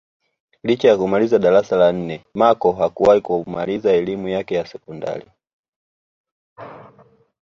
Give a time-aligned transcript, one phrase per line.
[0.63, 5.31] Licha ya kumaliza darasa la nne Machel hakuwahi kumaliza elimu yake ya sekondari